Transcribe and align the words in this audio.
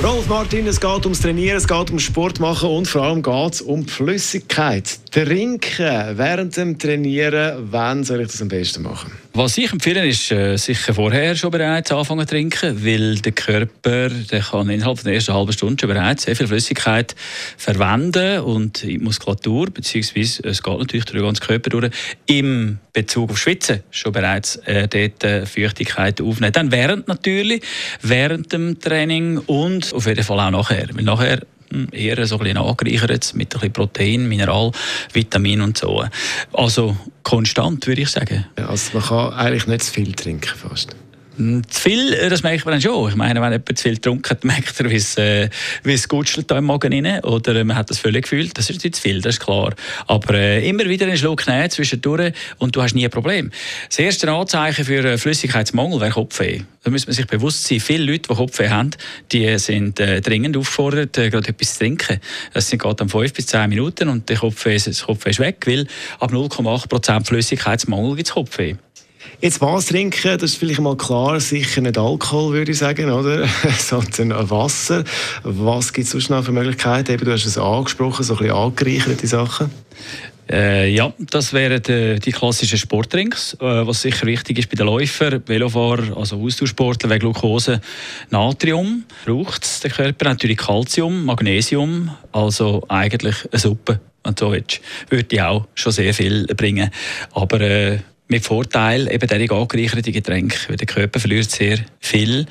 Rolf 0.00 0.28
Martin, 0.28 0.64
es 0.68 0.78
geht 0.78 1.06
ums 1.06 1.20
Trainieren, 1.22 1.56
es 1.56 1.66
geht 1.66 1.88
ums 1.88 2.04
Sport 2.04 2.38
machen 2.38 2.70
und 2.70 2.86
vor 2.86 3.02
allem 3.02 3.20
geht 3.20 3.54
es 3.54 3.60
um 3.60 3.84
Flüssigkeit. 3.84 4.96
Trinken 5.24 6.16
während 6.16 6.56
dem 6.56 6.78
Trainieren, 6.78 7.66
wann 7.72 8.04
soll 8.04 8.20
ich 8.20 8.28
das 8.28 8.40
am 8.40 8.46
besten 8.46 8.84
machen? 8.84 9.10
Was 9.34 9.58
ich 9.58 9.72
empfehle, 9.72 10.06
ist 10.06 10.30
äh, 10.30 10.56
sicher 10.56 10.94
vorher 10.94 11.34
schon 11.34 11.50
bereits 11.50 11.90
anfangen 11.90 12.20
zu 12.20 12.34
trinken, 12.34 12.84
weil 12.84 13.16
der 13.16 13.32
Körper 13.32 14.10
der 14.10 14.40
kann 14.40 14.70
innerhalb 14.70 15.02
der 15.02 15.14
ersten 15.14 15.34
halben 15.34 15.52
Stunde 15.52 15.80
schon 15.80 15.88
bereits 15.88 16.22
sehr 16.22 16.36
viel 16.36 16.46
Flüssigkeit 16.46 17.16
verwenden 17.56 18.42
und 18.42 18.84
die 18.84 18.98
Muskulatur, 18.98 19.66
beziehungsweise 19.70 20.44
es 20.44 20.62
geht 20.62 20.78
natürlich 20.78 21.04
durch 21.06 21.18
den 21.18 21.24
ganzen 21.24 21.44
Körper 21.44 21.70
durch, 21.70 21.90
im 22.26 22.78
Bezug 22.92 23.30
auf 23.30 23.38
Schwitzen 23.38 23.82
schon 23.90 24.12
bereits 24.12 24.54
äh, 24.66 24.86
dort 24.86 25.24
äh, 25.24 25.46
Feuchtigkeit 25.46 26.20
aufnehmen. 26.20 26.52
Dann 26.52 26.70
während 26.70 27.08
natürlich, 27.08 27.64
während 28.02 28.52
dem 28.52 28.78
Training 28.78 29.38
und 29.38 29.92
auf 29.94 30.06
jeden 30.06 30.22
Fall 30.22 30.38
auch 30.38 30.50
nachher. 30.52 30.86
Weil 30.92 31.02
nachher 31.02 31.40
eher 31.92 32.26
so 32.26 32.36
ein 32.36 32.44
bisschen 32.44 32.58
angereichert 32.58 33.34
mit 33.34 33.54
ein 33.54 33.60
bisschen 33.60 33.72
Protein, 33.72 34.28
Mineral, 34.28 34.72
Vitamin 35.12 35.60
und 35.60 35.78
so. 35.78 36.04
Also 36.52 36.96
konstant, 37.22 37.86
würde 37.86 38.02
ich 38.02 38.10
sagen. 38.10 38.46
Also 38.56 38.98
man 38.98 39.02
kann 39.02 39.32
eigentlich 39.34 39.66
nicht 39.66 39.82
zu 39.82 39.92
viel 39.92 40.12
trinken 40.12 40.54
fast. 40.56 40.96
Hm, 41.38 41.62
zu 41.68 41.80
viel, 41.80 42.12
äh, 42.14 42.28
das 42.28 42.42
merkt 42.42 42.64
man 42.64 42.72
dann 42.72 42.80
schon. 42.82 43.08
Ich 43.08 43.16
meine, 43.16 43.40
wenn 43.40 43.52
jemand 43.52 43.78
zu 43.78 43.82
viel 43.82 43.94
getrunken 43.94 44.28
hat, 44.28 44.44
merkt 44.44 44.80
er, 44.80 44.90
wie 44.90 44.96
es, 44.96 45.16
äh, 45.16 45.48
wie 45.84 45.92
es 45.92 46.08
gutschelt 46.08 46.50
im 46.50 46.64
Magen 46.64 46.92
rein. 46.92 47.22
Oder 47.24 47.54
äh, 47.54 47.64
man 47.64 47.76
hat 47.76 47.90
das 47.90 47.98
völlig 47.98 48.24
gefühlt. 48.24 48.58
Das 48.58 48.68
ist 48.68 48.82
nicht 48.82 48.96
zu 48.96 49.02
viel, 49.02 49.20
das 49.20 49.36
ist 49.36 49.40
klar. 49.40 49.72
Aber 50.08 50.34
äh, 50.34 50.68
immer 50.68 50.84
wieder 50.86 51.06
einen 51.06 51.16
Schluck 51.16 51.46
nehmen 51.46 51.70
zwischendurch 51.70 52.32
und 52.58 52.74
du 52.74 52.82
hast 52.82 52.94
nie 52.94 53.04
ein 53.04 53.10
Problem. 53.10 53.52
Das 53.88 54.00
erste 54.00 54.30
Anzeichen 54.30 54.84
für 54.84 55.04
äh, 55.04 55.16
Flüssigkeitsmangel 55.16 56.00
wäre 56.00 56.10
Kopfweh. 56.10 56.62
Da 56.82 56.90
muss 56.90 57.06
man 57.06 57.14
sich 57.14 57.26
bewusst 57.26 57.66
sein, 57.66 57.80
viele 57.80 58.04
Leute, 58.10 58.28
die 58.30 58.34
Kopfweh 58.34 58.68
haben, 58.68 58.90
die 59.30 59.58
sind 59.58 60.00
äh, 60.00 60.20
dringend 60.20 60.56
aufgefordert, 60.56 61.18
äh, 61.18 61.30
gerade 61.30 61.48
etwas 61.48 61.74
zu 61.74 61.80
trinken. 61.80 62.18
Sind 62.54 62.80
gerade 62.80 63.04
um 63.04 63.10
5 63.10 63.32
bis 63.32 63.46
10 63.46 63.68
Minuten 63.68 64.08
und 64.08 64.28
der 64.28 64.38
Kopfweh, 64.38 64.76
das 64.76 65.02
Kopfweh 65.02 65.30
ist 65.30 65.38
weg, 65.38 65.64
weil 65.66 65.86
ab 66.18 66.32
0,8% 66.32 67.26
Flüssigkeitsmangel 67.26 68.16
gibt 68.16 68.28
es 68.28 68.34
Kopfweh. 68.34 68.76
Jetzt 69.40 69.60
was 69.60 69.86
trinken, 69.86 70.36
das 70.36 70.50
ist 70.50 70.56
vielleicht 70.56 70.80
mal 70.80 70.96
klar, 70.96 71.38
sicher 71.38 71.80
nicht 71.80 71.96
Alkohol, 71.96 72.54
würde 72.54 72.72
ich 72.72 72.78
sagen, 72.78 73.08
oder? 73.08 73.46
sondern 73.78 74.50
Wasser. 74.50 75.04
Was 75.44 75.92
gibt 75.92 76.06
es 76.06 76.10
sonst 76.10 76.28
noch 76.28 76.44
für 76.44 76.50
Möglichkeiten? 76.50 77.12
Eben, 77.12 77.24
du 77.24 77.30
hast 77.30 77.46
es 77.46 77.56
angesprochen, 77.56 78.24
so 78.24 78.34
ein 78.34 78.38
bisschen 78.38 78.56
angereicherte 78.56 79.26
Sachen. 79.28 79.70
Äh, 80.50 80.90
ja, 80.90 81.12
das 81.18 81.52
wären 81.52 81.80
die, 81.80 82.18
die 82.18 82.32
klassischen 82.32 82.78
Sportdrinks, 82.78 83.54
äh, 83.60 83.86
was 83.86 84.02
sicher 84.02 84.26
wichtig 84.26 84.58
ist 84.58 84.70
bei 84.70 84.74
den 84.74 84.86
Läufern, 84.86 85.40
Velofahrern, 85.46 86.14
also 86.14 86.42
Ausdauersportler, 86.42 87.08
wegen 87.08 87.20
Glucose, 87.20 87.80
Natrium 88.30 89.04
braucht 89.24 89.84
der 89.84 89.90
Körper, 89.90 90.30
natürlich 90.30 90.58
Calcium, 90.58 91.26
Magnesium, 91.26 92.10
also 92.32 92.82
eigentlich 92.88 93.36
eine 93.52 93.60
Suppe, 93.60 94.00
wenn 94.24 94.34
du 94.34 94.46
so 94.46 94.52
willst, 94.52 94.80
würde 95.10 95.46
auch 95.46 95.68
schon 95.74 95.92
sehr 95.92 96.12
viel 96.12 96.46
bringen. 96.46 96.90
Aber 97.34 97.60
äh, 97.60 97.98
mit 98.28 98.44
Vorteil 98.44 99.10
eben 99.10 99.26
derige 99.26 99.54
angereicherte 99.54 100.12
Getränke, 100.12 100.56
weil 100.68 100.76
der 100.76 100.86
Körper 100.86 101.18
verliert 101.18 101.50
sehr 101.50 101.78
viel 101.98 102.46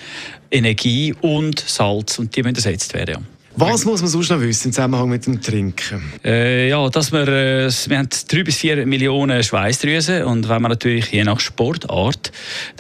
Energie 0.52 1.14
und 1.22 1.60
Salz 1.60 2.20
und 2.20 2.36
die 2.36 2.44
müssen 2.44 2.56
ersetzt 2.56 2.94
werden. 2.94 3.14
Ja. 3.14 3.37
Was 3.60 3.86
muss 3.86 4.02
man 4.02 4.10
sonst 4.12 4.30
noch 4.30 4.40
wissen 4.40 4.68
im 4.68 4.72
Zusammenhang 4.72 5.10
mit 5.10 5.26
dem 5.26 5.42
Trinken? 5.42 6.14
Äh, 6.24 6.70
ja, 6.70 6.90
dass 6.90 7.12
wir, 7.12 7.28
äh, 7.28 7.72
wir 7.88 7.98
haben 7.98 8.10
drei 8.28 8.44
bis 8.44 8.58
vier 8.58 8.86
Millionen 8.86 9.42
Schweißdrüsen 9.44 10.26
und 10.26 10.48
wenn 10.48 10.62
man 10.62 10.70
natürlich 10.70 11.08
je 11.12 11.24
nach 11.24 11.40
Sportart, 11.40 12.32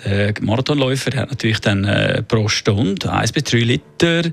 der 0.05 0.35
Marathonläufer 0.39 1.17
hat 1.17 1.31
natürlich 1.31 1.61
dann 1.61 1.83
äh, 1.83 2.21
pro 2.21 2.47
Stunde 2.47 3.11
eins 3.11 3.31
bis 3.31 3.45
drei 3.45 3.61
Liter 3.61 4.29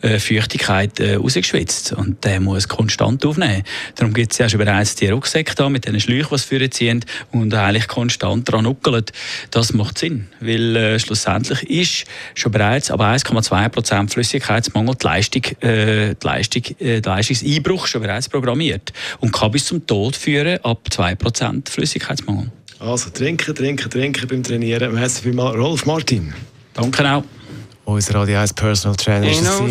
äh, 0.00 0.20
Feuchtigkeit 0.20 1.00
äh, 1.00 1.16
rausgeschwitzt 1.16 1.92
und 1.94 2.24
der 2.24 2.38
muss 2.38 2.68
konstant 2.68 3.26
aufnehmen. 3.26 3.64
Darum 3.96 4.14
gibt 4.14 4.30
es 4.30 4.38
ja 4.38 4.48
schon 4.48 4.60
bereits 4.60 4.94
die 4.94 5.08
Rucksäcke 5.08 5.56
da 5.56 5.68
mit 5.68 5.86
den 5.86 5.98
Schläuchen, 5.98 6.38
die 6.38 6.58
sie 6.58 6.70
ziehen 6.70 7.04
und 7.32 7.52
eigentlich 7.52 7.88
konstant 7.88 8.48
dran 8.48 8.62
nuckeln. 8.62 9.06
Das 9.50 9.72
macht 9.72 9.98
Sinn, 9.98 10.28
weil 10.38 10.76
äh, 10.76 10.98
schlussendlich 11.00 11.68
ist 11.68 12.04
schon 12.36 12.52
bereits 12.52 12.92
ab 12.92 13.00
1,2% 13.00 14.08
Flüssigkeitsmangel 14.08 14.94
die 14.94 15.04
Leistung 15.04 15.42
äh, 15.80 16.14
die 16.14 16.26
Leistung, 16.26 16.62
äh, 16.78 17.00
der 17.00 17.12
Leistungseinbruch 17.12 17.86
schon 17.86 18.02
bereits 18.02 18.28
programmiert 18.28 18.92
und 19.20 19.32
kann 19.32 19.50
bis 19.50 19.66
zum 19.66 19.86
Tod 19.86 20.16
führen 20.16 20.58
ab 20.64 20.88
2% 20.90 21.70
Flüssigkeitsmangel. 21.70 22.50
Also 22.78 23.10
trinken, 23.10 23.54
trinken, 23.54 23.90
trinken 23.90 24.26
beim 24.28 24.42
Trainieren. 24.42 24.96
Herzlich 24.96 25.24
willkommen, 25.26 25.60
Rolf 25.60 25.84
Martin. 25.84 26.32
Danke 26.74 27.10
auch. 27.10 27.24
Unser 27.84 28.14
Radio 28.14 28.38
1 28.38 28.52
Personal 28.54 28.96
Trainer 28.96 29.30
ist 29.30 29.42
no 29.42 29.68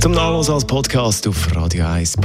Zum 0.00 0.12
Nachlesen 0.12 0.54
als 0.54 0.64
Podcast 0.66 1.28
auf 1.28 1.54
Radio 1.54 1.86
1. 1.86 2.16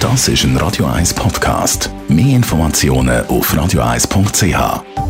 Das 0.00 0.28
ist 0.28 0.44
ein 0.44 0.56
Radio 0.56 0.86
1 0.86 1.14
Podcast. 1.14 1.90
Mehr 2.08 2.36
Informationen 2.36 3.26
auf 3.26 3.52
radio1.ch. 3.52 5.05